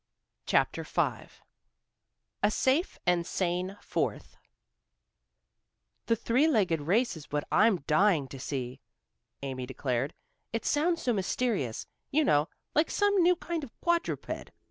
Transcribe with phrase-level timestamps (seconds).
[0.47, 1.01] CHAPTER V
[2.41, 4.35] A SAFE AND SANE FOURTH
[6.07, 8.81] "The three legged race is what I'm dying to see,"
[9.43, 10.15] Amy declared.
[10.51, 14.49] "It sounds so mysterious, you know, like some new kind of quadruped.